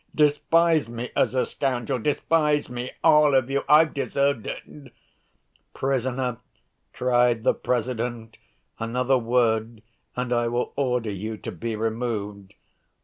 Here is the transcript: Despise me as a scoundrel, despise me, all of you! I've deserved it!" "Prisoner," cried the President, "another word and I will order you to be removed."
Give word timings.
Despise 0.15 0.89
me 0.89 1.11
as 1.15 1.35
a 1.35 1.45
scoundrel, 1.45 1.99
despise 1.99 2.69
me, 2.71 2.89
all 3.03 3.35
of 3.35 3.51
you! 3.51 3.63
I've 3.69 3.93
deserved 3.93 4.47
it!" 4.47 4.91
"Prisoner," 5.75 6.37
cried 6.91 7.43
the 7.43 7.53
President, 7.53 8.39
"another 8.79 9.19
word 9.19 9.83
and 10.15 10.33
I 10.33 10.47
will 10.47 10.73
order 10.75 11.11
you 11.11 11.37
to 11.37 11.51
be 11.51 11.75
removed." 11.75 12.55